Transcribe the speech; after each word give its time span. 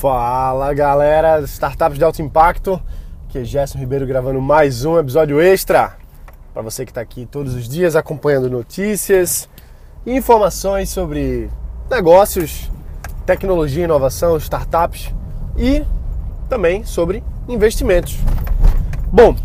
Fala 0.00 0.72
galera, 0.72 1.42
startups 1.42 1.98
de 1.98 2.04
alto 2.04 2.22
impacto, 2.22 2.80
que 3.28 3.36
é 3.36 3.44
Gerson 3.44 3.78
Ribeiro 3.78 4.06
gravando 4.06 4.40
mais 4.40 4.86
um 4.86 4.98
episódio 4.98 5.38
extra 5.42 5.94
para 6.54 6.62
você 6.62 6.86
que 6.86 6.90
está 6.90 7.02
aqui 7.02 7.26
todos 7.26 7.54
os 7.54 7.68
dias 7.68 7.94
acompanhando 7.94 8.48
notícias 8.48 9.46
informações 10.06 10.88
sobre 10.88 11.50
negócios, 11.90 12.70
tecnologia, 13.26 13.84
inovação, 13.84 14.38
startups 14.38 15.12
e 15.54 15.84
também 16.48 16.82
sobre 16.82 17.22
investimentos. 17.46 18.16
Bom, 19.12 19.36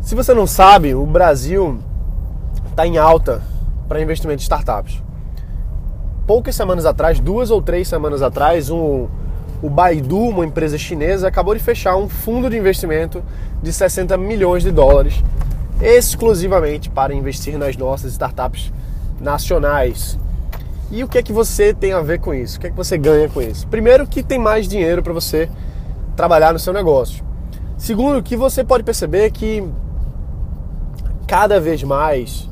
se 0.00 0.14
você 0.14 0.32
não 0.32 0.46
sabe, 0.46 0.94
o 0.94 1.04
Brasil 1.04 1.78
está 2.70 2.86
em 2.86 2.96
alta 2.96 3.42
para 3.86 4.00
investimento 4.00 4.40
em 4.40 4.44
startups 4.44 5.02
poucas 6.30 6.54
semanas 6.54 6.86
atrás, 6.86 7.18
duas 7.18 7.50
ou 7.50 7.60
três 7.60 7.88
semanas 7.88 8.22
atrás, 8.22 8.70
um, 8.70 9.08
o 9.60 9.68
Baidu, 9.68 10.16
uma 10.16 10.46
empresa 10.46 10.78
chinesa, 10.78 11.26
acabou 11.26 11.56
de 11.56 11.60
fechar 11.60 11.96
um 11.96 12.08
fundo 12.08 12.48
de 12.48 12.56
investimento 12.56 13.20
de 13.60 13.72
60 13.72 14.16
milhões 14.16 14.62
de 14.62 14.70
dólares 14.70 15.24
exclusivamente 15.82 16.88
para 16.88 17.12
investir 17.12 17.58
nas 17.58 17.76
nossas 17.76 18.12
startups 18.12 18.72
nacionais. 19.20 20.16
E 20.88 21.02
o 21.02 21.08
que 21.08 21.18
é 21.18 21.22
que 21.24 21.32
você 21.32 21.74
tem 21.74 21.92
a 21.92 22.00
ver 22.00 22.20
com 22.20 22.32
isso? 22.32 22.58
O 22.58 22.60
que 22.60 22.68
é 22.68 22.70
que 22.70 22.76
você 22.76 22.96
ganha 22.96 23.28
com 23.28 23.42
isso? 23.42 23.66
Primeiro, 23.66 24.06
que 24.06 24.22
tem 24.22 24.38
mais 24.38 24.68
dinheiro 24.68 25.02
para 25.02 25.12
você 25.12 25.50
trabalhar 26.14 26.52
no 26.52 26.60
seu 26.60 26.72
negócio. 26.72 27.24
Segundo, 27.76 28.22
que 28.22 28.36
você 28.36 28.62
pode 28.62 28.84
perceber 28.84 29.32
que 29.32 29.68
cada 31.26 31.58
vez 31.58 31.82
mais 31.82 32.48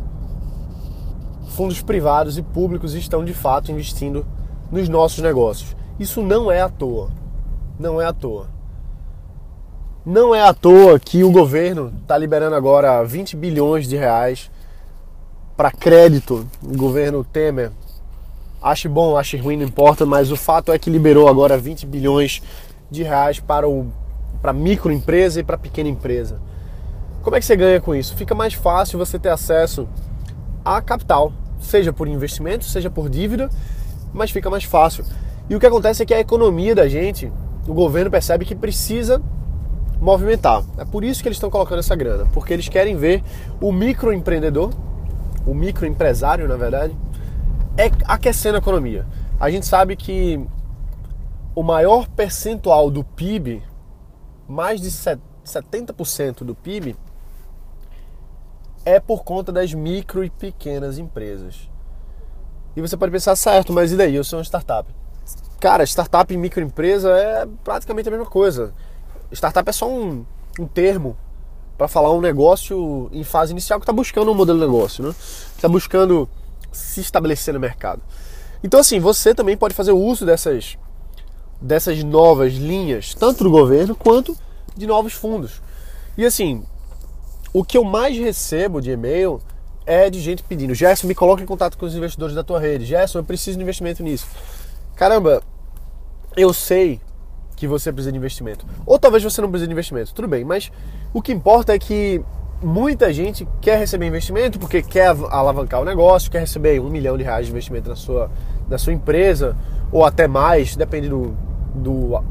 fundos 1.59 1.83
privados 1.83 2.39
e 2.39 2.43
públicos 2.43 2.95
estão 2.95 3.25
de 3.25 3.35
fato 3.35 3.73
investindo 3.73 4.25
nos 4.71 4.89
nossos 4.89 5.19
negócios. 5.19 5.75
Isso 5.99 6.23
não 6.23 6.53
é 6.53 6.61
à 6.61 6.69
toa. 6.69 7.11
Não 7.77 8.01
é 8.01 8.07
à 8.07 8.13
toa. 8.13 8.47
Não 10.07 10.33
é 10.33 10.41
à 10.41 10.55
toa 10.55 11.01
que 11.01 11.25
o 11.25 11.33
governo 11.33 11.93
está 12.01 12.17
liberando 12.17 12.55
agora 12.55 13.03
20 13.03 13.35
bilhões 13.35 13.89
de 13.89 13.97
reais 13.97 14.49
para 15.57 15.73
crédito. 15.73 16.47
O 16.63 16.77
governo 16.77 17.25
Temer. 17.25 17.73
Ache 18.63 18.87
bom, 18.87 19.17
ache 19.17 19.37
ruim, 19.37 19.57
não 19.57 19.67
importa, 19.67 20.07
mas 20.07 20.31
o 20.31 20.37
fato 20.37 20.73
é 20.73 20.79
que 20.79 20.89
liberou 20.89 21.27
agora 21.27 21.59
20 21.59 21.87
bilhões 21.87 22.41
de 22.89 23.03
reais 23.03 23.41
para, 23.41 23.69
o, 23.69 23.89
para 24.41 24.53
microempresa 24.53 25.41
e 25.41 25.43
para 25.43 25.59
pequena 25.59 25.89
empresa. 25.89 26.41
Como 27.21 27.35
é 27.35 27.41
que 27.41 27.47
você 27.47 27.57
ganha 27.57 27.81
com 27.81 27.97
isso? 27.97 28.15
Fica 28.15 28.33
mais 28.33 28.55
fácil 28.55 28.97
você 28.97 29.19
ter 29.19 29.31
acesso 29.31 29.89
a 30.65 30.81
capital, 30.81 31.33
seja 31.61 31.93
por 31.93 32.09
investimento, 32.09 32.65
seja 32.65 32.91
por 32.91 33.09
dívida, 33.09 33.49
mas 34.13 34.31
fica 34.31 34.49
mais 34.51 34.65
fácil. 34.65 35.05
E 35.49 35.57
o 35.57 35.61
que 35.61 35.67
acontece 35.67 36.03
é 36.03 36.07
que 36.07 36.15
a 36.15 36.21
economia 36.21 36.75
da 36.75 36.89
gente, 36.89 37.33
o 37.67 37.75
governo 37.75 38.11
percebe 38.11 38.45
que 38.45 38.55
precisa 38.55 39.23
movimentar. 40.01 40.63
É 40.77 40.85
por 40.85 41.05
isso 41.05 41.23
que 41.23 41.29
eles 41.29 41.37
estão 41.37 41.51
colocando 41.51 41.81
essa 41.81 41.97
grana, 41.97 42.27
porque 42.33 42.53
eles 42.53 42.69
querem 42.69 42.97
ver 42.97 43.23
o 43.61 43.73
microempreendedor, 43.73 44.71
o 45.47 45.55
microempresário, 45.55 46.47
na 46.47 46.57
verdade, 46.57 46.97
é 47.77 47.91
aquecendo 48.05 48.57
a 48.57 48.59
economia. 48.59 49.07
A 49.41 49.51
gente 49.51 49.67
sabe 49.67 49.97
que 49.97 50.45
o 51.55 51.63
maior 51.63 52.07
percentual 52.09 52.91
do 52.91 53.03
PIB, 53.03 53.63
mais 54.49 54.81
de 54.81 54.91
70% 54.91 56.45
do 56.45 56.55
PIB, 56.55 56.97
é 58.89 59.01
por 59.01 59.23
conta 59.23 59.53
das 59.53 59.75
micro 59.75 60.25
e 60.25 60.31
pequenas 60.31 60.99
empresas. 60.99 61.69
E 62.75 62.81
você 62.81 62.97
pode 62.97 63.13
pensar, 63.13 63.37
certo, 63.37 63.73
mas 63.73 63.93
e 63.93 63.97
daí? 63.97 64.15
Eu 64.15 64.25
sou 64.25 64.39
uma 64.39 64.45
startup. 64.45 64.89
Cara, 65.61 65.85
startup 65.85 66.33
e 66.33 66.37
microempresa 66.37 67.11
é 67.11 67.47
praticamente 67.65 68.09
a 68.09 68.13
mesma 68.13 68.27
coisa. 68.27 68.73
Startup 69.33 69.69
é 69.69 69.73
só 69.73 69.89
um, 69.89 70.25
um 70.59 70.67
termo 70.67 71.17
para 71.77 71.89
falar 71.89 72.13
um 72.13 72.21
negócio 72.21 73.09
em 73.13 73.23
fase 73.25 73.53
inicial 73.53 73.79
que 73.79 73.85
está 73.85 73.93
buscando 73.93 74.31
um 74.31 74.35
modelo 74.35 74.59
de 74.59 74.67
negócio, 74.67 75.05
né? 75.05 75.15
Está 75.55 75.69
buscando 75.69 76.29
se 76.73 77.01
estabelecer 77.01 77.53
no 77.53 77.61
mercado. 77.61 78.01
Então, 78.63 78.81
assim, 78.81 78.99
você 78.99 79.35
também 79.35 79.57
pode 79.57 79.75
fazer 79.75 79.93
uso 79.93 80.25
dessas, 80.25 80.77
dessas 81.61 82.03
novas 82.03 82.55
linhas, 82.55 83.15
tanto 83.15 83.45
do 83.45 83.51
governo 83.51 83.95
quanto 83.95 84.37
de 84.77 84.87
novos 84.87 85.13
fundos. 85.13 85.61
E 86.17 86.25
assim, 86.25 86.65
o 87.53 87.65
que 87.65 87.79
eu 87.79 87.85
mais 87.85 88.17
recebo 88.17 88.81
de 88.81 88.91
e-mail 88.91 89.41
é 89.87 90.11
de 90.11 90.21
gente 90.21 90.43
pedindo: 90.43 90.75
Gerson, 90.75 91.07
me 91.07 91.15
coloque 91.15 91.43
em 91.43 91.47
contato 91.47 91.79
com 91.79 91.87
os 91.87 91.95
investidores 91.95 92.35
da 92.35 92.45
tua 92.45 92.61
rede. 92.61 92.85
Gerson, 92.85 93.19
eu 93.19 93.25
preciso 93.25 93.57
de 93.57 93.63
investimento 93.63 94.03
nisso. 94.03 94.27
Caramba, 94.95 95.43
eu 96.37 96.53
sei 96.53 97.01
que 97.57 97.67
você 97.67 97.93
precisa 97.93 98.13
de 98.13 98.19
investimento. 98.19 98.65
Ou 98.87 98.99
talvez 98.99 99.23
você 99.23 99.41
não 99.41 99.51
precise 99.51 99.67
de 99.67 99.73
investimento, 99.73 100.15
tudo 100.15 100.29
bem, 100.29 100.45
mas 100.45 100.71
o 101.13 101.21
que 101.21 101.33
importa 101.33 101.75
é 101.75 101.79
que 101.79 102.23
muita 102.63 103.13
gente 103.13 103.47
quer 103.61 103.79
receber 103.79 104.07
investimento 104.07 104.59
porque 104.59 104.83
quer 104.83 105.09
alavancar 105.31 105.81
o 105.81 105.85
negócio, 105.85 106.31
quer 106.31 106.41
receber 106.41 106.81
um 106.81 106.89
milhão 106.89 107.17
de 107.17 107.25
reais 107.25 107.47
de 107.47 107.53
investimento 107.53 107.89
na 107.89 107.97
sua, 107.97 108.31
na 108.69 108.79
sua 108.79 108.93
empresa, 108.93 109.57
ou 109.91 110.05
até 110.05 110.29
mais, 110.29 110.77
depende 110.77 111.09
do, 111.09 111.35
do, 111.75 112.23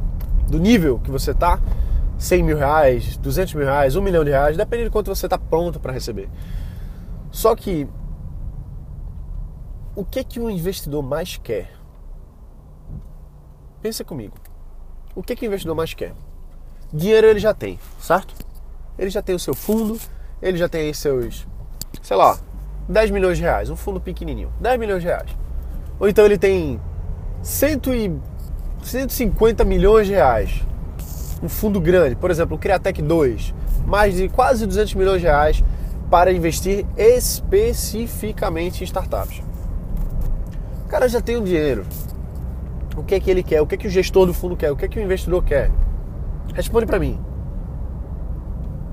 do 0.47 0.59
nível 0.59 0.99
que 1.03 1.11
você 1.11 1.31
está. 1.31 1.59
100 2.17 2.43
mil 2.43 2.57
reais, 2.57 3.17
200 3.17 3.53
mil 3.53 3.65
reais, 3.65 3.95
1 3.95 4.01
milhão 4.01 4.23
de 4.23 4.31
reais, 4.31 4.57
depende 4.57 4.85
de 4.85 4.89
quanto 4.89 5.13
você 5.13 5.27
está 5.27 5.37
pronto 5.37 5.79
para 5.79 5.93
receber. 5.93 6.29
Só 7.31 7.55
que 7.55 7.87
o 9.95 10.03
que 10.03 10.23
que 10.23 10.39
o 10.39 10.49
investidor 10.49 11.03
mais 11.03 11.37
quer? 11.37 11.71
Pensa 13.81 14.03
comigo. 14.03 14.35
O 15.15 15.23
que 15.23 15.35
que 15.35 15.45
o 15.45 15.47
investidor 15.47 15.75
mais 15.75 15.93
quer? 15.93 16.13
Dinheiro 16.91 17.27
ele 17.27 17.39
já 17.39 17.53
tem, 17.53 17.79
certo? 17.99 18.33
Ele 18.97 19.09
já 19.09 19.21
tem 19.21 19.35
o 19.35 19.39
seu 19.39 19.53
fundo, 19.53 19.99
ele 20.41 20.57
já 20.57 20.67
tem 20.67 20.91
seus, 20.93 21.47
sei 22.01 22.17
lá, 22.17 22.39
10 22.89 23.11
milhões 23.11 23.37
de 23.37 23.43
reais, 23.43 23.69
um 23.69 23.75
fundo 23.75 23.99
pequenininho, 23.99 24.51
10 24.59 24.79
milhões 24.79 25.01
de 25.01 25.07
reais. 25.07 25.29
Ou 25.99 26.07
então 26.07 26.25
ele 26.25 26.37
tem 26.37 26.79
100 27.41 27.81
e 27.93 28.19
150 28.83 29.63
milhões 29.63 30.07
de 30.07 30.13
reais 30.13 30.66
um 31.41 31.49
fundo 31.49 31.79
grande, 31.79 32.15
por 32.15 32.31
exemplo, 32.31 32.55
o 32.55 32.59
Criatec 32.59 33.01
2, 33.01 33.53
mais 33.85 34.15
de 34.15 34.29
quase 34.29 34.65
200 34.65 34.95
milhões 34.95 35.21
de 35.21 35.27
reais 35.27 35.63
para 36.09 36.31
investir 36.31 36.85
especificamente 36.97 38.81
em 38.81 38.85
startups. 38.85 39.41
O 40.85 40.89
cara 40.89 41.07
já 41.07 41.21
tem 41.21 41.35
o 41.35 41.43
dinheiro. 41.43 41.85
O 42.95 43.03
que 43.03 43.15
é 43.15 43.19
que 43.19 43.29
ele 43.29 43.43
quer? 43.43 43.61
O 43.61 43.67
que 43.67 43.75
é 43.75 43.77
que 43.77 43.87
o 43.87 43.89
gestor 43.89 44.25
do 44.25 44.33
fundo 44.33 44.55
quer? 44.55 44.71
O 44.71 44.75
que 44.75 44.85
é 44.85 44.87
que 44.87 44.97
o 44.97 45.01
investidor 45.01 45.43
quer? 45.43 45.69
Responde 46.53 46.85
para 46.85 46.97
mim. 46.97 47.19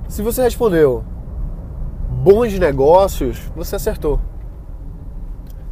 Se 0.08 0.20
você 0.22 0.42
respondeu 0.42 1.04
bons 2.10 2.58
negócios, 2.58 3.38
você 3.56 3.76
acertou. 3.76 4.20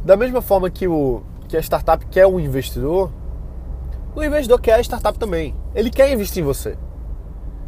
Da 0.03 0.17
mesma 0.17 0.41
forma 0.41 0.69
que, 0.69 0.87
o, 0.87 1.21
que 1.47 1.55
a 1.55 1.61
startup 1.61 2.05
quer 2.07 2.25
um 2.25 2.39
investidor, 2.39 3.11
o 4.15 4.23
investidor 4.23 4.59
quer 4.59 4.73
a 4.73 4.81
startup 4.81 5.17
também. 5.17 5.55
Ele 5.75 5.89
quer 5.89 6.11
investir 6.11 6.43
em 6.43 6.45
você. 6.45 6.77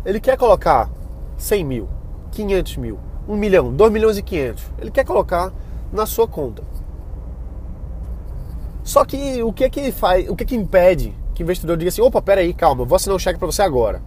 Ele 0.06 0.20
quer 0.20 0.38
colocar 0.38 0.90
100 1.38 1.66
mil, 1.66 1.90
500 2.32 2.78
mil, 2.78 3.00
1 3.28 3.36
milhão, 3.36 3.74
2 3.74 3.92
milhões 3.92 4.18
e 4.18 4.22
500. 4.22 4.64
Ele 4.80 4.92
quer 4.92 5.04
colocar 5.04 5.52
na 5.92 6.06
sua 6.06 6.28
conta. 6.28 6.64
Só 8.84 9.04
que 9.04 9.42
o 9.42 9.52
que 9.52 9.64
é 9.64 9.70
que 9.70 9.92
faz, 9.92 10.30
o 10.30 10.36
que 10.36 10.44
é 10.44 10.46
que 10.46 10.56
impede 10.56 11.16
que 11.34 11.42
o 11.42 11.44
investidor 11.44 11.76
diga 11.76 11.90
assim, 11.90 12.02
opa, 12.02 12.22
peraí, 12.22 12.54
calma, 12.54 12.84
eu 12.84 12.86
vou 12.86 12.96
assinar 12.96 13.16
um 13.16 13.20
cheque 13.20 13.40
para 13.40 13.48
você 13.48 13.62
agora. 13.62 14.02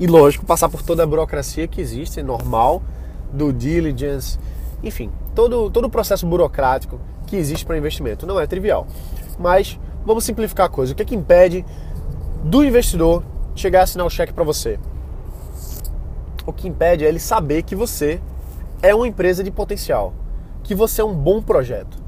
E 0.00 0.06
lógico, 0.06 0.44
passar 0.44 0.68
por 0.68 0.82
toda 0.82 1.04
a 1.04 1.06
burocracia 1.06 1.66
que 1.68 1.80
existe, 1.80 2.22
normal, 2.22 2.82
do 3.32 3.52
diligence, 3.52 4.38
enfim, 4.82 5.10
todo, 5.34 5.70
todo 5.70 5.86
o 5.86 5.90
processo 5.90 6.26
burocrático 6.26 7.00
que 7.26 7.36
existe 7.36 7.64
para 7.64 7.78
investimento. 7.78 8.26
Não 8.26 8.38
é 8.38 8.46
trivial. 8.46 8.86
Mas 9.38 9.78
vamos 10.04 10.24
simplificar 10.24 10.66
a 10.66 10.68
coisa. 10.68 10.92
O 10.92 10.96
que 10.96 11.02
é 11.02 11.06
que 11.06 11.14
impede 11.14 11.64
do 12.44 12.64
investidor 12.64 13.22
chegar 13.60 13.80
a 13.80 13.82
assinar 13.84 14.06
o 14.06 14.10
cheque 14.10 14.32
para 14.32 14.44
você? 14.44 14.78
O 16.46 16.52
que 16.52 16.68
impede 16.68 17.04
é 17.04 17.08
ele 17.08 17.18
saber 17.18 17.62
que 17.62 17.74
você 17.74 18.20
é 18.82 18.94
uma 18.94 19.08
empresa 19.08 19.42
de 19.42 19.50
potencial, 19.50 20.14
que 20.62 20.74
você 20.74 21.00
é 21.00 21.04
um 21.04 21.14
bom 21.14 21.42
projeto. 21.42 21.98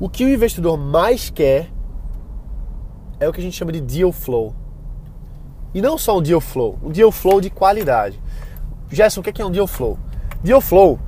O 0.00 0.08
que 0.08 0.24
o 0.24 0.28
investidor 0.28 0.78
mais 0.78 1.28
quer 1.28 1.68
é 3.20 3.28
o 3.28 3.32
que 3.32 3.40
a 3.40 3.44
gente 3.44 3.56
chama 3.56 3.72
de 3.72 3.80
deal 3.80 4.12
flow. 4.12 4.54
E 5.74 5.80
não 5.80 5.96
só 5.98 6.18
um 6.18 6.22
deal 6.22 6.40
flow, 6.40 6.78
um 6.82 6.90
deal 6.90 7.12
flow 7.12 7.40
de 7.40 7.50
qualidade. 7.50 8.20
Gerson, 8.90 9.20
o 9.20 9.22
que 9.22 9.40
é 9.40 9.44
um 9.44 9.50
deal 9.50 9.66
flow? 9.66 9.98
Deal 10.42 10.60
flow 10.60 10.98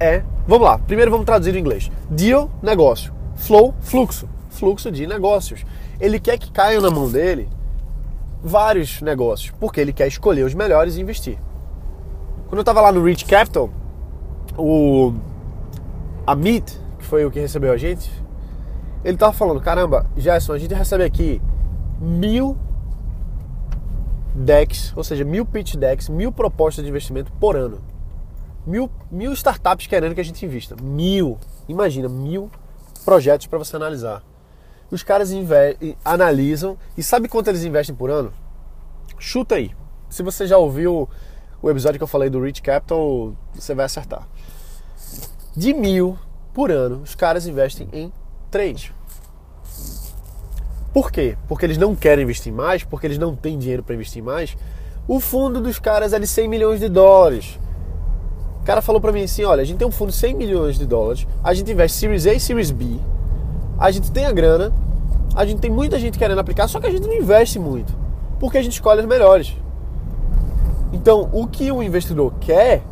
é, 0.00 0.22
vamos 0.46 0.64
lá, 0.64 0.78
primeiro 0.78 1.10
vamos 1.10 1.26
traduzir 1.26 1.56
em 1.56 1.58
inglês. 1.58 1.90
Deal, 2.08 2.48
negócio. 2.62 3.12
Flow, 3.34 3.74
fluxo. 3.80 4.28
Fluxo 4.48 4.92
de 4.92 5.06
negócios. 5.06 5.64
Ele 6.00 6.20
quer 6.20 6.38
que 6.38 6.52
caiam 6.52 6.80
na 6.80 6.90
mão 6.90 7.10
dele 7.10 7.48
vários 8.42 9.00
negócios, 9.02 9.52
porque 9.58 9.80
ele 9.80 9.92
quer 9.92 10.06
escolher 10.06 10.44
os 10.44 10.54
melhores 10.54 10.96
e 10.96 11.00
investir. 11.00 11.38
Quando 12.48 12.58
eu 12.58 12.62
estava 12.62 12.80
lá 12.80 12.92
no 12.92 13.04
Rich 13.04 13.24
Capital, 13.24 13.70
o 14.56 15.12
Amit, 16.26 16.78
que 16.98 17.04
foi 17.04 17.24
o 17.24 17.30
que 17.30 17.40
recebeu 17.40 17.72
a 17.72 17.76
gente, 17.76 18.10
ele 19.04 19.14
estava 19.14 19.32
falando, 19.32 19.60
caramba, 19.60 20.06
Gerson, 20.16 20.52
a 20.52 20.58
gente 20.58 20.74
recebe 20.74 21.04
aqui 21.04 21.40
mil 22.00 22.56
decks, 24.34 24.92
ou 24.96 25.04
seja, 25.04 25.24
mil 25.24 25.44
pitch 25.44 25.74
decks, 25.76 26.08
mil 26.08 26.30
propostas 26.32 26.84
de 26.84 26.90
investimento 26.90 27.32
por 27.32 27.56
ano. 27.56 27.80
Mil, 28.66 28.90
mil 29.10 29.32
startups 29.32 29.86
querendo 29.86 30.14
que 30.14 30.20
a 30.20 30.24
gente 30.24 30.44
invista. 30.44 30.76
Mil. 30.80 31.38
Imagina, 31.68 32.08
mil 32.08 32.50
projetos 33.04 33.46
para 33.46 33.58
você 33.58 33.76
analisar. 33.76 34.22
Os 34.90 35.02
caras 35.02 35.30
analisam 36.04 36.78
e 36.96 37.02
sabe 37.02 37.28
quanto 37.28 37.48
eles 37.48 37.64
investem 37.64 37.94
por 37.94 38.10
ano? 38.10 38.32
Chuta 39.18 39.56
aí. 39.56 39.72
Se 40.08 40.22
você 40.22 40.46
já 40.46 40.56
ouviu 40.56 41.08
o 41.60 41.70
episódio 41.70 41.98
que 41.98 42.04
eu 42.04 42.08
falei 42.08 42.30
do 42.30 42.42
Rich 42.42 42.62
Capital, 42.62 43.34
você 43.52 43.74
vai 43.74 43.84
acertar. 43.84 44.26
De 45.54 45.74
mil 45.74 46.18
por 46.54 46.70
ano, 46.70 47.02
os 47.02 47.14
caras 47.14 47.46
investem 47.46 47.88
em 47.92 48.12
trade. 48.50 48.94
Por 50.92 51.12
quê? 51.12 51.36
Porque 51.46 51.66
eles 51.66 51.76
não 51.76 51.94
querem 51.94 52.24
investir 52.24 52.52
mais, 52.52 52.82
porque 52.82 53.06
eles 53.06 53.18
não 53.18 53.36
têm 53.36 53.58
dinheiro 53.58 53.82
para 53.82 53.94
investir 53.94 54.22
mais. 54.22 54.56
O 55.06 55.20
fundo 55.20 55.60
dos 55.60 55.78
caras 55.78 56.12
é 56.12 56.18
de 56.18 56.26
100 56.26 56.48
milhões 56.48 56.80
de 56.80 56.88
dólares. 56.88 57.58
O 58.62 58.64
cara 58.64 58.80
falou 58.80 59.00
para 59.00 59.12
mim 59.12 59.24
assim: 59.24 59.44
olha, 59.44 59.62
a 59.62 59.64
gente 59.64 59.78
tem 59.78 59.86
um 59.86 59.92
fundo 59.92 60.10
de 60.10 60.16
100 60.16 60.34
milhões 60.34 60.78
de 60.78 60.86
dólares, 60.86 61.26
a 61.42 61.52
gente 61.52 61.70
investe 61.70 61.98
Series 61.98 62.26
A 62.26 62.32
e 62.32 62.40
Series 62.40 62.70
B, 62.70 62.98
a 63.78 63.90
gente 63.90 64.10
tem 64.10 64.26
a 64.26 64.32
grana, 64.32 64.72
a 65.34 65.46
gente 65.46 65.60
tem 65.60 65.70
muita 65.70 65.98
gente 65.98 66.18
querendo 66.18 66.40
aplicar, 66.40 66.66
só 66.66 66.80
que 66.80 66.86
a 66.86 66.90
gente 66.90 67.06
não 67.06 67.14
investe 67.14 67.58
muito, 67.58 67.96
porque 68.40 68.58
a 68.58 68.62
gente 68.62 68.72
escolhe 68.72 69.00
as 69.00 69.06
melhores. 69.06 69.56
Então, 70.92 71.28
o 71.32 71.46
que 71.46 71.70
o 71.70 71.82
investidor 71.82 72.32
quer 72.40 72.82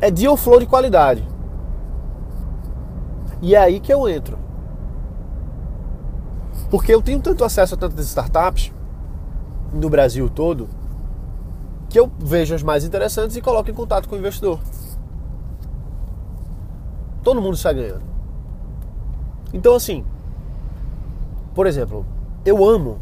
é 0.00 0.10
deal 0.10 0.36
flow 0.36 0.60
de 0.60 0.66
qualidade. 0.66 1.26
E 3.42 3.54
é 3.54 3.58
aí 3.58 3.80
que 3.80 3.92
eu 3.92 4.08
entro. 4.08 4.38
Porque 6.70 6.94
eu 6.94 7.02
tenho 7.02 7.20
tanto 7.20 7.44
acesso 7.44 7.74
a 7.74 7.78
tantas 7.78 8.06
startups 8.06 8.72
no 9.72 9.88
Brasil 9.90 10.28
todo 10.30 10.68
que 11.88 11.98
eu 11.98 12.10
vejo 12.18 12.54
as 12.54 12.62
mais 12.62 12.84
interessantes 12.84 13.36
e 13.36 13.40
coloco 13.40 13.70
em 13.70 13.74
contato 13.74 14.08
com 14.08 14.16
o 14.16 14.18
investidor. 14.18 14.58
Todo 17.22 17.40
mundo 17.40 17.56
sai 17.56 17.74
ganhando. 17.74 18.13
Então, 19.54 19.74
assim, 19.74 20.04
por 21.54 21.66
exemplo, 21.66 22.04
eu 22.44 22.64
amo 22.64 22.98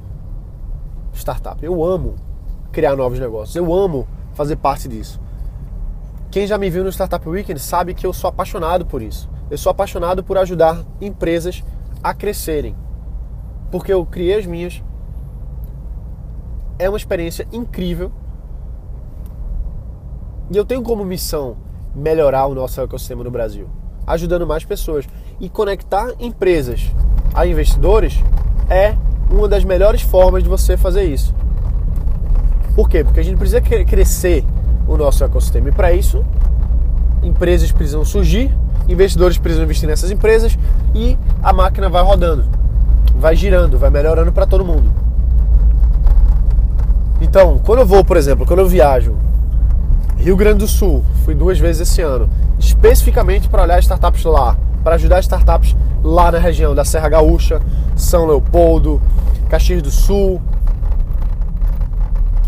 startup, 1.14 1.64
eu 1.64 1.82
amo 1.82 2.14
criar 2.70 2.94
novos 2.94 3.18
negócios, 3.18 3.56
eu 3.56 3.72
amo 3.72 4.06
fazer 4.34 4.56
parte 4.56 4.86
disso. 4.86 5.18
Quem 6.30 6.46
já 6.46 6.56
me 6.58 6.70
viu 6.70 6.84
no 6.84 6.90
Startup 6.90 7.26
Weekend 7.28 7.60
sabe 7.60 7.92
que 7.92 8.06
eu 8.06 8.12
sou 8.12 8.28
apaixonado 8.28 8.86
por 8.86 9.02
isso. 9.02 9.28
Eu 9.50 9.58
sou 9.58 9.70
apaixonado 9.70 10.24
por 10.24 10.38
ajudar 10.38 10.82
empresas 10.98 11.62
a 12.02 12.14
crescerem. 12.14 12.74
Porque 13.70 13.92
eu 13.92 14.04
criei 14.06 14.38
as 14.38 14.46
minhas. 14.46 14.82
É 16.78 16.88
uma 16.88 16.96
experiência 16.96 17.46
incrível. 17.52 18.10
E 20.50 20.56
eu 20.56 20.64
tenho 20.64 20.82
como 20.82 21.04
missão 21.04 21.56
melhorar 21.94 22.46
o 22.46 22.54
nosso 22.54 22.80
ecossistema 22.80 23.22
no 23.22 23.30
Brasil, 23.30 23.68
ajudando 24.06 24.46
mais 24.46 24.64
pessoas. 24.64 25.06
E 25.40 25.48
conectar 25.48 26.12
empresas 26.20 26.90
a 27.34 27.46
investidores 27.46 28.22
é 28.68 28.94
uma 29.30 29.48
das 29.48 29.64
melhores 29.64 30.02
formas 30.02 30.42
de 30.42 30.48
você 30.48 30.76
fazer 30.76 31.04
isso. 31.04 31.34
Por 32.74 32.88
quê? 32.88 33.02
Porque 33.04 33.20
a 33.20 33.22
gente 33.22 33.36
precisa 33.36 33.60
crescer 33.60 34.44
o 34.86 34.96
nosso 34.96 35.24
ecossistema. 35.24 35.68
E 35.68 35.72
para 35.72 35.92
isso, 35.92 36.24
empresas 37.22 37.70
precisam 37.72 38.04
surgir, 38.04 38.54
investidores 38.88 39.38
precisam 39.38 39.64
investir 39.64 39.88
nessas 39.88 40.10
empresas 40.10 40.58
e 40.94 41.16
a 41.42 41.52
máquina 41.52 41.88
vai 41.88 42.02
rodando, 42.02 42.44
vai 43.16 43.36
girando, 43.36 43.78
vai 43.78 43.90
melhorando 43.90 44.32
para 44.32 44.46
todo 44.46 44.64
mundo. 44.64 44.90
Então, 47.20 47.60
quando 47.64 47.80
eu 47.80 47.86
vou, 47.86 48.04
por 48.04 48.16
exemplo, 48.16 48.44
quando 48.44 48.60
eu 48.60 48.68
viajo 48.68 49.14
Rio 50.16 50.36
Grande 50.36 50.58
do 50.58 50.68
Sul, 50.68 51.04
fui 51.24 51.34
duas 51.34 51.58
vezes 51.58 51.88
esse 51.88 52.00
ano, 52.02 52.28
especificamente 52.58 53.48
para 53.48 53.62
olhar 53.62 53.78
startups 53.80 54.24
lá, 54.24 54.56
para 54.82 54.96
ajudar 54.96 55.20
startups 55.20 55.76
lá 56.02 56.30
na 56.32 56.38
região 56.38 56.74
da 56.74 56.84
Serra 56.84 57.08
Gaúcha, 57.08 57.60
São 57.96 58.26
Leopoldo, 58.26 59.00
Caxias 59.48 59.82
do 59.82 59.90
Sul, 59.90 60.40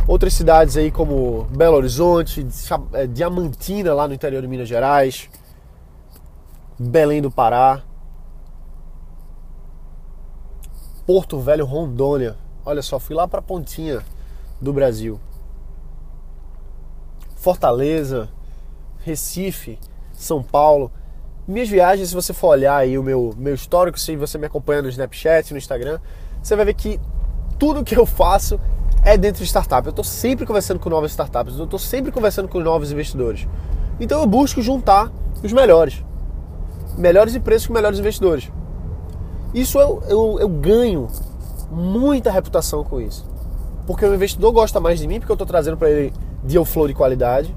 Outras 0.07 0.35
cidades 0.35 0.77
aí 0.77 0.91
como 0.91 1.45
Belo 1.45 1.79
Horizonte, 1.79 2.47
é, 2.93 3.07
Diamantina 3.07 3.95
lá 3.95 4.07
no 4.07 4.13
interior 4.13 4.43
de 4.43 4.49
Minas 4.49 4.69
Gerais, 4.69 5.31
Belém 6.79 7.23
do 7.23 7.31
Pará, 7.31 7.83
Porto 11.07 11.41
Velho, 11.41 11.65
Rondônia. 11.65 12.37
Olha 12.67 12.83
só, 12.83 12.99
fui 12.99 13.17
lá 13.17 13.27
para 13.27 13.39
a 13.39 13.43
pontinha 13.43 14.03
do 14.61 14.75
Brasil. 14.75 15.19
Fortaleza, 17.35 18.29
Recife, 18.99 19.79
São 20.13 20.43
Paulo. 20.43 20.93
Minhas 21.47 21.69
viagens, 21.69 22.09
se 22.09 22.15
você 22.15 22.33
for 22.33 22.49
olhar 22.49 22.75
aí 22.75 22.97
o 22.97 23.03
meu, 23.03 23.35
meu 23.37 23.55
histórico, 23.55 24.01
se 24.01 24.17
você 24.17 24.39
me 24.39 24.47
acompanha 24.47 24.81
no 24.81 24.89
Snapchat, 24.89 25.53
no 25.53 25.59
Instagram, 25.59 25.99
você 26.43 26.57
vai 26.57 26.65
ver 26.65 26.73
que 26.73 26.99
tudo 27.59 27.85
que 27.85 27.95
eu 27.95 28.07
faço 28.07 28.59
é 29.05 29.19
dentro 29.19 29.43
de 29.43 29.49
startup. 29.49 29.87
Eu 29.87 29.91
estou 29.91 30.05
sempre 30.05 30.47
conversando 30.47 30.81
com 30.81 30.89
novas 30.89 31.11
startups, 31.11 31.59
eu 31.59 31.65
estou 31.65 31.79
sempre 31.79 32.11
conversando 32.11 32.49
com 32.49 32.59
novos 32.61 32.91
investidores. 32.91 33.47
Então 34.01 34.23
eu 34.23 34.27
busco 34.27 34.63
juntar 34.63 35.13
os 35.43 35.53
melhores. 35.53 36.03
Melhores 36.97 37.35
empresas 37.35 37.67
com 37.67 37.75
melhores 37.75 37.99
investidores. 37.99 38.51
Isso 39.53 39.79
eu, 39.79 40.03
eu, 40.09 40.39
eu 40.41 40.49
ganho 40.49 41.09
muita 41.71 42.31
reputação 42.31 42.83
com 42.83 43.03
isso. 43.03 43.29
Porque 43.87 44.07
o 44.07 44.15
investidor 44.15 44.51
gosta 44.51 44.81
mais 44.81 44.99
de 44.99 45.07
mim, 45.07 45.21
porque 45.21 45.31
eu 45.31 45.35
estou 45.35 45.47
trazendo 45.47 45.77
para 45.77 45.91
ele 45.91 46.11
deal 46.43 46.65
flow 46.65 46.89
de 46.89 46.95
qualidade. 46.95 47.55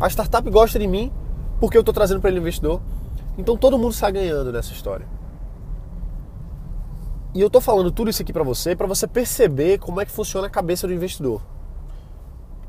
A 0.00 0.08
startup 0.08 0.48
gosta 0.48 0.78
de 0.78 0.86
mim, 0.86 1.12
porque 1.60 1.76
eu 1.76 1.80
estou 1.80 1.92
trazendo 1.92 2.18
para 2.18 2.30
ele 2.30 2.40
investidor. 2.40 2.80
Então 3.38 3.56
todo 3.56 3.78
mundo 3.78 3.92
está 3.92 4.10
ganhando 4.10 4.52
nessa 4.52 4.72
história. 4.72 5.06
E 7.34 7.40
eu 7.40 7.50
tô 7.50 7.60
falando 7.60 7.90
tudo 7.90 8.08
isso 8.08 8.22
aqui 8.22 8.32
para 8.32 8.42
você, 8.42 8.74
para 8.74 8.86
você 8.86 9.06
perceber 9.06 9.78
como 9.78 10.00
é 10.00 10.06
que 10.06 10.10
funciona 10.10 10.46
a 10.46 10.50
cabeça 10.50 10.86
do 10.86 10.94
investidor. 10.94 11.42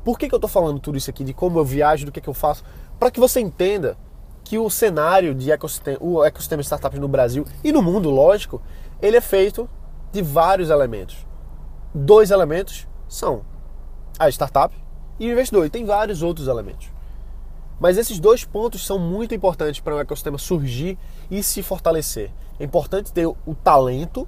Por 0.04 0.18
que, 0.18 0.28
que 0.28 0.34
eu 0.34 0.38
tô 0.38 0.48
falando 0.48 0.78
tudo 0.78 0.98
isso 0.98 1.08
aqui, 1.08 1.24
de 1.24 1.32
como 1.32 1.58
eu 1.58 1.64
viajo, 1.64 2.04
do 2.04 2.12
que, 2.12 2.20
que 2.20 2.28
eu 2.28 2.34
faço? 2.34 2.62
Para 2.98 3.10
que 3.10 3.18
você 3.18 3.40
entenda 3.40 3.96
que 4.44 4.58
o 4.58 4.68
cenário 4.68 5.34
de 5.34 5.50
ecossistema, 5.50 5.98
o 6.00 6.24
ecossistema 6.24 6.62
startups 6.62 6.98
no 6.98 7.08
Brasil 7.08 7.46
e 7.62 7.72
no 7.72 7.82
mundo, 7.82 8.10
lógico, 8.10 8.60
ele 9.00 9.16
é 9.16 9.20
feito 9.20 9.68
de 10.12 10.22
vários 10.22 10.70
elementos. 10.70 11.26
Dois 11.94 12.30
elementos 12.30 12.86
são 13.08 13.42
a 14.18 14.28
startup 14.28 14.74
e 15.18 15.28
o 15.28 15.32
investidor, 15.32 15.66
e 15.66 15.70
tem 15.70 15.84
vários 15.84 16.22
outros 16.22 16.46
elementos. 16.46 16.90
Mas 17.80 17.96
esses 17.96 18.18
dois 18.18 18.44
pontos 18.44 18.84
são 18.84 18.98
muito 18.98 19.34
importantes 19.34 19.80
para 19.80 19.94
o 19.94 20.00
ecossistema 20.00 20.38
surgir 20.38 20.98
e 21.30 21.42
se 21.42 21.62
fortalecer. 21.62 22.30
É 22.58 22.64
importante 22.64 23.12
ter 23.12 23.26
o 23.26 23.54
talento 23.62 24.26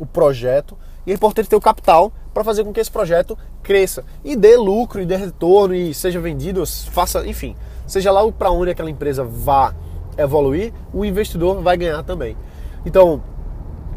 o 0.00 0.06
projeto 0.06 0.76
e 1.06 1.10
é 1.10 1.14
importante 1.14 1.48
ter 1.48 1.56
o 1.56 1.60
capital 1.60 2.12
para 2.32 2.44
fazer 2.44 2.64
com 2.64 2.72
que 2.72 2.80
esse 2.80 2.90
projeto 2.90 3.36
cresça 3.62 4.04
e 4.24 4.36
dê 4.36 4.56
lucro 4.56 5.00
e 5.00 5.06
dê 5.06 5.16
retorno 5.16 5.74
e 5.74 5.92
seja 5.92 6.20
vendido, 6.20 6.64
faça, 6.66 7.26
enfim, 7.26 7.56
seja 7.86 8.10
lá 8.10 8.30
para 8.30 8.50
onde 8.50 8.70
aquela 8.70 8.90
empresa 8.90 9.24
vá 9.24 9.74
evoluir, 10.16 10.72
o 10.92 11.04
investidor 11.04 11.60
vai 11.62 11.76
ganhar 11.76 12.02
também. 12.02 12.36
Então, 12.84 13.22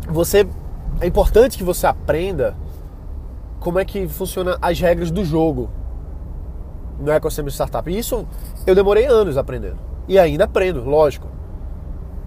você 0.08 0.48
é 1.00 1.08
importante 1.08 1.58
que 1.58 1.64
você 1.64 1.88
aprenda 1.88 2.56
como 3.60 3.80
é 3.80 3.86
que 3.86 4.08
funciona 4.08 4.58
as 4.62 4.80
regras 4.80 5.12
do 5.12 5.24
jogo 5.24 5.70
no 7.01 7.12
ecossistema 7.12 7.50
de 7.50 7.53
startup. 7.53 7.98
Isso 7.98 8.25
eu 8.65 8.75
demorei 8.75 9.05
anos 9.05 9.38
aprendendo. 9.38 9.77
E 10.08 10.17
ainda 10.17 10.46
aprendo, 10.46 10.84
lógico. 10.84 11.27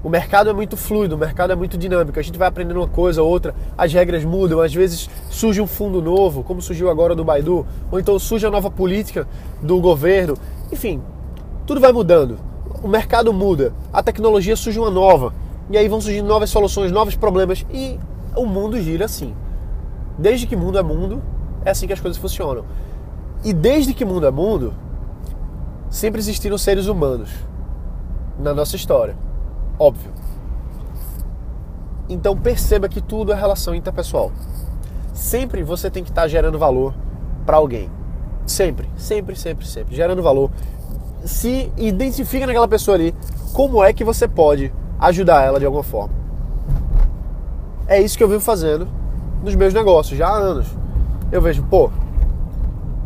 O 0.02 0.10
mercado 0.10 0.50
é 0.50 0.52
muito 0.52 0.76
fluido, 0.76 1.14
o 1.14 1.18
mercado 1.18 1.52
é 1.52 1.56
muito 1.56 1.78
dinâmico. 1.78 2.18
A 2.18 2.22
gente 2.22 2.38
vai 2.38 2.46
aprendendo 2.46 2.76
uma 2.76 2.88
coisa, 2.88 3.22
outra, 3.22 3.54
as 3.76 3.90
regras 3.90 4.22
mudam, 4.22 4.60
às 4.60 4.74
vezes 4.74 5.08
surge 5.30 5.62
um 5.62 5.66
fundo 5.66 6.02
novo, 6.02 6.42
como 6.42 6.60
surgiu 6.60 6.90
agora 6.90 7.14
do 7.14 7.24
Baidu, 7.24 7.66
ou 7.90 7.98
então 7.98 8.18
surge 8.18 8.46
a 8.46 8.50
nova 8.50 8.70
política 8.70 9.26
do 9.62 9.80
governo. 9.80 10.36
Enfim, 10.70 11.00
tudo 11.66 11.80
vai 11.80 11.90
mudando. 11.90 12.36
O 12.82 12.88
mercado 12.88 13.32
muda, 13.32 13.72
a 13.90 14.02
tecnologia 14.02 14.56
surge 14.56 14.78
uma 14.78 14.90
nova, 14.90 15.32
e 15.70 15.78
aí 15.78 15.88
vão 15.88 16.02
surgindo 16.02 16.28
novas 16.28 16.50
soluções, 16.50 16.92
novos 16.92 17.16
problemas, 17.16 17.64
e 17.72 17.98
o 18.36 18.44
mundo 18.44 18.78
gira 18.78 19.06
assim. 19.06 19.34
Desde 20.18 20.46
que 20.46 20.54
mundo 20.54 20.78
é 20.78 20.82
mundo, 20.82 21.22
é 21.64 21.70
assim 21.70 21.86
que 21.86 21.94
as 21.94 22.00
coisas 22.00 22.20
funcionam. 22.20 22.66
E 23.44 23.52
desde 23.52 23.92
que 23.92 24.04
mundo 24.04 24.26
é 24.26 24.30
mundo, 24.30 24.72
sempre 25.90 26.18
existiram 26.18 26.56
seres 26.56 26.86
humanos 26.86 27.30
na 28.38 28.54
nossa 28.54 28.74
história. 28.74 29.16
Óbvio. 29.78 30.12
Então 32.08 32.36
perceba 32.36 32.88
que 32.88 33.02
tudo 33.02 33.32
é 33.32 33.34
relação 33.34 33.74
interpessoal. 33.74 34.32
Sempre 35.12 35.62
você 35.62 35.90
tem 35.90 36.02
que 36.02 36.10
estar 36.10 36.26
gerando 36.26 36.58
valor 36.58 36.94
para 37.44 37.58
alguém. 37.58 37.90
Sempre, 38.46 38.88
sempre, 38.96 39.36
sempre, 39.36 39.66
sempre. 39.66 39.94
Gerando 39.94 40.22
valor. 40.22 40.50
Se 41.24 41.70
identifica 41.76 42.46
naquela 42.46 42.68
pessoa 42.68 42.96
ali 42.96 43.14
como 43.52 43.82
é 43.82 43.92
que 43.92 44.04
você 44.04 44.26
pode 44.26 44.72
ajudar 44.98 45.42
ela 45.42 45.60
de 45.60 45.66
alguma 45.66 45.84
forma. 45.84 46.14
É 47.86 48.00
isso 48.00 48.16
que 48.16 48.24
eu 48.24 48.28
venho 48.28 48.40
fazendo 48.40 48.88
nos 49.42 49.54
meus 49.54 49.74
negócios 49.74 50.18
já 50.18 50.28
há 50.28 50.36
anos. 50.36 50.66
Eu 51.30 51.40
vejo, 51.40 51.62
pô, 51.64 51.90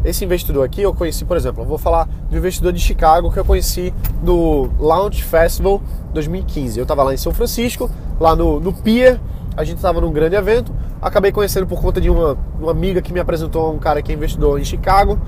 esse 0.05 0.25
investidor 0.25 0.65
aqui 0.65 0.83
eu 0.83 0.95
conheci, 0.95 1.25
por 1.25 1.37
exemplo, 1.37 1.63
eu 1.63 1.67
vou 1.67 1.79
falar 1.79 2.09
do 2.31 2.37
investidor 2.37 2.73
de 2.73 2.81
Chicago 2.81 3.33
que 3.33 3.39
eu 3.39 3.45
conheci 3.45 3.93
no 4.23 4.71
Launch 4.79 5.25
Festival 5.25 5.83
2015. 6.13 6.79
Eu 6.79 6.83
estava 6.83 7.03
lá 7.03 7.13
em 7.13 7.17
São 7.17 7.33
Francisco, 7.33 7.91
lá 8.21 8.37
no, 8.37 8.61
no 8.61 8.73
Pier, 8.73 9.21
a 9.57 9.65
gente 9.65 9.77
estava 9.77 10.01
num 10.01 10.13
grande 10.13 10.37
evento, 10.37 10.73
acabei 11.03 11.33
conhecendo 11.33 11.67
por 11.67 11.81
conta 11.81 12.01
de 12.01 12.09
uma, 12.09 12.39
uma 12.61 12.71
amiga 12.71 13.03
que 13.03 13.13
me 13.13 13.21
apresentou 13.21 13.73
um 13.75 13.79
cara 13.79 14.01
que 14.01 14.13
é 14.13 14.15
investidor 14.15 14.61
em 14.61 14.65
Chicago, 14.65 15.19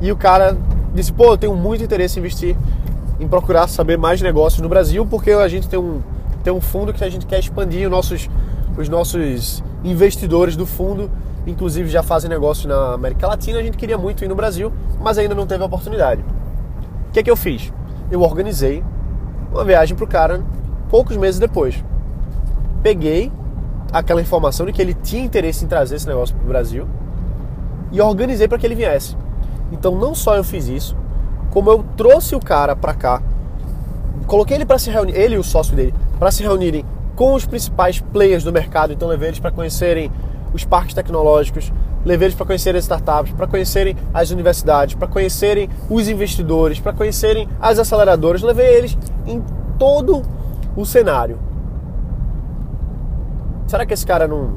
e 0.00 0.10
o 0.10 0.16
cara 0.16 0.56
disse, 0.94 1.12
pô, 1.12 1.32
eu 1.32 1.36
tenho 1.36 1.54
muito 1.54 1.82
interesse 1.82 2.18
em 2.18 2.20
investir, 2.20 2.56
em 3.18 3.26
procurar 3.26 3.68
saber 3.68 3.98
mais 3.98 4.22
negócios 4.22 4.62
no 4.62 4.68
Brasil, 4.68 5.04
porque 5.04 5.32
a 5.32 5.48
gente 5.48 5.68
tem 5.68 5.78
um, 5.78 6.00
tem 6.42 6.52
um 6.52 6.60
fundo 6.60 6.92
que 6.92 7.02
a 7.02 7.10
gente 7.10 7.26
quer 7.26 7.40
expandir 7.40 7.86
os 7.86 7.90
nossos, 7.90 8.30
os 8.78 8.88
nossos 8.88 9.62
investidores 9.84 10.56
do 10.56 10.64
fundo 10.64 11.10
inclusive 11.46 11.88
já 11.88 12.02
fazem 12.02 12.28
negócio 12.28 12.68
na 12.68 12.94
América 12.94 13.26
Latina, 13.26 13.58
a 13.58 13.62
gente 13.62 13.76
queria 13.76 13.96
muito 13.96 14.24
ir 14.24 14.28
no 14.28 14.34
Brasil, 14.34 14.72
mas 15.00 15.18
ainda 15.18 15.34
não 15.34 15.46
teve 15.46 15.62
a 15.62 15.66
oportunidade. 15.66 16.22
O 17.08 17.12
que 17.12 17.20
é 17.20 17.22
que 17.22 17.30
eu 17.30 17.36
fiz? 17.36 17.72
Eu 18.10 18.22
organizei 18.22 18.84
uma 19.50 19.64
viagem 19.64 19.96
para 19.96 20.04
o 20.04 20.08
cara 20.08 20.42
poucos 20.88 21.16
meses 21.16 21.40
depois. 21.40 21.82
Peguei 22.82 23.32
aquela 23.92 24.20
informação 24.20 24.66
de 24.66 24.72
que 24.72 24.80
ele 24.80 24.94
tinha 24.94 25.24
interesse 25.24 25.64
em 25.64 25.68
trazer 25.68 25.96
esse 25.96 26.06
negócio 26.06 26.34
para 26.34 26.44
o 26.44 26.48
Brasil 26.48 26.86
e 27.90 28.00
organizei 28.00 28.46
para 28.46 28.58
que 28.58 28.66
ele 28.66 28.74
viesse. 28.74 29.16
Então 29.72 29.96
não 29.96 30.14
só 30.14 30.36
eu 30.36 30.44
fiz 30.44 30.68
isso, 30.68 30.96
como 31.50 31.70
eu 31.70 31.84
trouxe 31.96 32.34
o 32.34 32.40
cara 32.40 32.76
para 32.76 32.94
cá, 32.94 33.22
coloquei 34.26 34.56
ele 34.56 34.64
para 34.64 34.78
se 34.78 34.90
reunir, 34.90 35.16
ele 35.16 35.34
e 35.34 35.38
o 35.38 35.42
sócio 35.42 35.74
dele, 35.74 35.94
para 36.18 36.30
se 36.30 36.42
reunirem 36.42 36.84
com 37.16 37.34
os 37.34 37.44
principais 37.44 38.00
players 38.00 38.44
do 38.44 38.52
mercado, 38.52 38.92
então 38.92 39.08
levei 39.08 39.28
eles 39.28 39.40
para 39.40 39.50
conhecerem 39.50 40.10
os 40.52 40.64
parques 40.64 40.94
tecnológicos, 40.94 41.72
levei 42.04 42.26
eles 42.26 42.34
para 42.34 42.46
conhecerem 42.46 42.78
as 42.78 42.84
startups, 42.84 43.32
para 43.32 43.46
conhecerem 43.46 43.96
as 44.12 44.30
universidades, 44.30 44.94
para 44.94 45.06
conhecerem 45.06 45.68
os 45.88 46.08
investidores, 46.08 46.80
para 46.80 46.92
conhecerem 46.92 47.48
as 47.60 47.78
aceleradoras, 47.78 48.42
levei 48.42 48.66
eles 48.66 48.96
em 49.26 49.42
todo 49.78 50.22
o 50.76 50.84
cenário. 50.84 51.38
Será 53.66 53.86
que 53.86 53.94
esse 53.94 54.06
cara 54.06 54.26
não, 54.26 54.54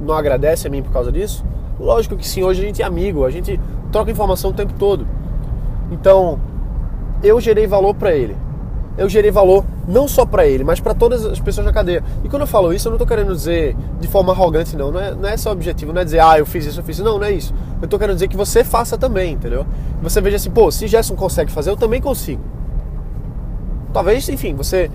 não 0.00 0.14
agradece 0.14 0.66
a 0.66 0.70
mim 0.70 0.82
por 0.82 0.92
causa 0.92 1.12
disso? 1.12 1.44
Lógico 1.78 2.16
que 2.16 2.26
sim, 2.26 2.42
hoje 2.42 2.62
a 2.62 2.66
gente 2.66 2.82
é 2.82 2.84
amigo, 2.84 3.24
a 3.24 3.30
gente 3.30 3.60
troca 3.92 4.10
informação 4.10 4.50
o 4.50 4.54
tempo 4.54 4.72
todo. 4.78 5.06
Então, 5.90 6.40
eu 7.22 7.40
gerei 7.40 7.66
valor 7.66 7.94
para 7.94 8.14
ele 8.14 8.36
eu 8.98 9.08
gerei 9.08 9.30
valor 9.30 9.64
não 9.86 10.08
só 10.08 10.24
para 10.24 10.46
ele, 10.46 10.64
mas 10.64 10.80
para 10.80 10.94
todas 10.94 11.24
as 11.24 11.38
pessoas 11.38 11.66
na 11.66 11.72
cadeia. 11.72 12.02
E 12.24 12.28
quando 12.28 12.42
eu 12.42 12.46
falo 12.46 12.72
isso, 12.72 12.88
eu 12.88 12.90
não 12.90 12.96
estou 12.96 13.06
querendo 13.06 13.34
dizer 13.34 13.76
de 14.00 14.08
forma 14.08 14.32
arrogante, 14.32 14.76
não. 14.76 14.90
Não 14.90 15.00
é, 15.00 15.14
não 15.14 15.28
é 15.28 15.34
esse 15.34 15.48
o 15.48 15.52
objetivo, 15.52 15.92
não 15.92 16.00
é 16.00 16.04
dizer, 16.04 16.20
ah, 16.20 16.38
eu 16.38 16.46
fiz 16.46 16.64
isso, 16.66 16.80
eu 16.80 16.84
fiz 16.84 16.96
isso. 16.96 17.04
Não, 17.04 17.18
não 17.18 17.26
é 17.26 17.32
isso. 17.32 17.54
Eu 17.80 17.84
estou 17.84 17.98
querendo 17.98 18.16
dizer 18.16 18.28
que 18.28 18.36
você 18.36 18.64
faça 18.64 18.96
também, 18.96 19.34
entendeu? 19.34 19.66
Você 20.02 20.20
veja 20.20 20.36
assim, 20.36 20.50
pô, 20.50 20.70
se 20.70 20.86
Gerson 20.86 21.14
consegue 21.14 21.50
fazer, 21.52 21.70
eu 21.70 21.76
também 21.76 22.00
consigo. 22.00 22.42
Talvez, 23.92 24.28
enfim, 24.28 24.54
você, 24.54 24.90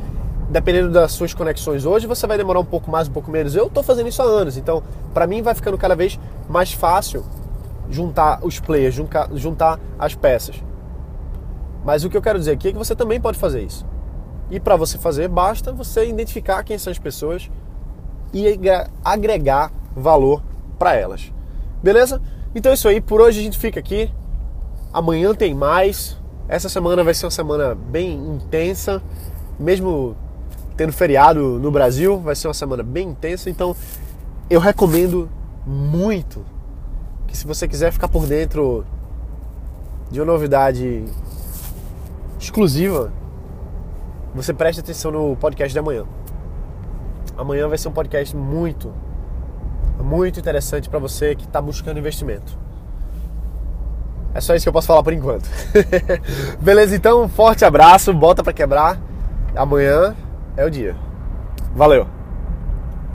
dependendo 0.50 0.90
das 0.90 1.12
suas 1.12 1.34
conexões 1.34 1.86
hoje, 1.86 2.08
você 2.08 2.28
vai 2.28 2.38
demorar 2.38 2.60
um 2.60 2.66
pouco 2.66 2.90
mais, 2.90 3.08
um 3.08 3.12
pouco 3.12 3.32
menos. 3.32 3.56
Eu 3.56 3.68
estou 3.68 3.84
fazendo 3.84 4.10
isso 4.10 4.22
há 4.22 4.26
anos, 4.26 4.58
então, 4.58 4.84
para 5.14 5.26
mim 5.26 5.42
vai 5.42 5.56
ficando 5.56 5.78
cada 5.78 5.96
vez 5.96 6.20
mais 6.50 6.72
fácil 6.74 7.24
juntar 7.90 8.40
os 8.42 8.60
players, 8.60 8.96
juntar, 9.34 9.80
as 10.00 10.16
peças. 10.16 10.56
Mas 11.84 12.04
o 12.04 12.10
que 12.10 12.18
eu 12.18 12.22
quero 12.22 12.40
dizer 12.40 12.52
aqui 12.52 12.70
é 12.70 12.72
que 12.72 12.78
você 12.78 12.96
também 12.96 13.20
pode 13.20 13.38
fazer 13.38 13.62
isso. 13.62 13.86
E 14.52 14.60
para 14.60 14.76
você 14.76 14.98
fazer, 14.98 15.30
basta 15.30 15.72
você 15.72 16.06
identificar 16.06 16.62
quem 16.64 16.78
são 16.78 16.92
as 16.92 17.00
pessoas 17.00 17.50
e 18.34 18.60
agregar 19.04 19.72
valor 19.96 20.44
para 20.78 20.94
elas. 20.94 21.32
Beleza? 21.82 22.22
Então 22.54 22.72
é 22.72 22.76
isso 22.76 22.88
aí, 22.90 23.00
por 23.00 23.22
hoje 23.22 23.40
a 23.40 23.44
gente 23.44 23.58
fica 23.58 23.80
aqui. 23.80 24.12
Amanhã 24.92 25.34
tem 25.34 25.56
mais. 25.56 26.20
Essa 26.50 26.68
semana 26.68 27.02
vai 27.02 27.14
ser 27.14 27.26
uma 27.26 27.32
semana 27.32 27.74
bem 27.74 28.14
intensa, 28.14 29.02
mesmo 29.58 30.18
tendo 30.76 30.92
feriado 30.92 31.58
no 31.58 31.72
Brasil, 31.72 32.20
vai 32.20 32.36
ser 32.36 32.50
uma 32.50 32.54
semana 32.54 32.84
bem 32.84 33.08
intensa. 33.08 33.50
Então 33.50 33.74
eu 34.50 34.60
recomendo 34.60 35.30
muito 35.66 36.44
que 37.26 37.38
se 37.38 37.48
você 37.48 37.70
quiser 37.70 37.94
ficar 37.94 38.10
por 38.10 38.26
dentro 38.26 38.86
de 40.12 40.20
uma 40.20 40.26
novidade 40.26 41.06
exclusiva, 42.38 43.14
você 44.34 44.54
preste 44.54 44.80
atenção 44.80 45.12
no 45.12 45.36
podcast 45.36 45.74
de 45.74 45.80
amanhã. 45.80 46.06
Amanhã 47.38 47.68
vai 47.68 47.78
ser 47.78 47.88
um 47.88 47.92
podcast 47.92 48.36
muito, 48.36 48.94
muito 50.00 50.40
interessante 50.40 50.90
para 50.90 51.00
você 51.00 51.36
que 51.36 51.46
está 51.46 51.62
buscando 51.62 51.98
investimento. 51.98 52.58
É 54.34 54.40
só 54.40 54.56
isso 54.56 54.64
que 54.64 54.70
eu 54.70 54.74
posso 54.74 54.88
falar 54.88 55.04
por 55.04 55.12
enquanto. 55.12 55.50
Beleza? 56.62 56.96
Então, 56.96 57.24
um 57.24 57.30
forte 57.30 57.66
abraço, 57.66 58.14
bota 58.14 58.44
para 58.44 58.54
quebrar. 58.54 59.00
Amanhã 59.56 60.16
é 60.56 60.64
o 60.66 60.70
dia. 60.70 60.96
Valeu! 61.76 62.21